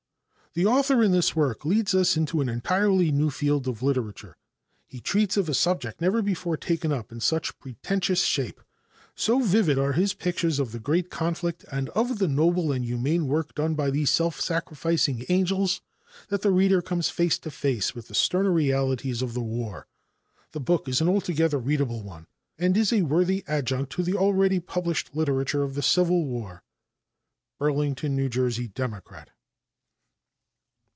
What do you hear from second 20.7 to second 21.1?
is an